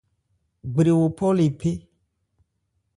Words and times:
Gbrewo 0.73 1.05
phɔ̂ 1.17 1.29
le 1.37 1.45
phé. 1.59 1.71